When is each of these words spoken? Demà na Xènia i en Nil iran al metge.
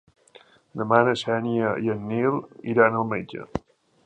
Demà 0.81 1.01
na 1.09 1.13
Xènia 1.25 1.75
i 1.89 1.93
en 1.97 2.01
Nil 2.13 2.43
iran 2.75 2.99
al 3.03 3.11
metge. 3.15 3.49